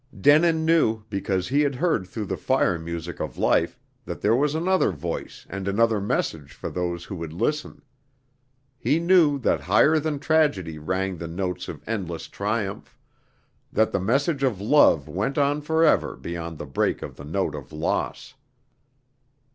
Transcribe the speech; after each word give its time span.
Denin 0.19 0.65
knew 0.65 1.03
because 1.11 1.47
he 1.49 1.61
had 1.61 1.75
heard 1.75 2.07
through 2.07 2.25
the 2.25 2.35
fire 2.35 2.79
music 2.79 3.19
of 3.19 3.37
life, 3.37 3.77
that 4.03 4.19
there 4.19 4.35
was 4.35 4.55
another 4.55 4.89
voice 4.89 5.45
and 5.47 5.67
another 5.67 6.01
message 6.01 6.53
for 6.53 6.71
those 6.71 7.03
who 7.05 7.15
would 7.17 7.31
listen. 7.33 7.83
He 8.79 8.97
knew 8.99 9.37
that 9.37 9.61
higher 9.61 9.99
than 9.99 10.17
tragedy 10.17 10.79
rang 10.79 11.17
the 11.17 11.27
notes 11.27 11.67
of 11.69 11.83
endless 11.85 12.27
triumph; 12.27 12.97
that 13.71 13.91
the 13.91 13.99
message 13.99 14.41
of 14.41 14.59
love 14.59 15.07
went 15.07 15.37
on 15.37 15.61
forever 15.61 16.15
beyond 16.15 16.57
the 16.57 16.65
break 16.65 17.03
of 17.03 17.15
the 17.15 17.23
note 17.23 17.53
of 17.53 17.71
loss. 17.71 18.33